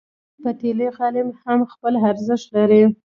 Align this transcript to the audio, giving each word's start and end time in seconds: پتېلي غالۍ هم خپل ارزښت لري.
پتېلي 0.41 0.87
غالۍ 0.97 1.21
هم 1.43 1.59
خپل 1.71 1.93
ارزښت 2.09 2.47
لري. 2.55 2.83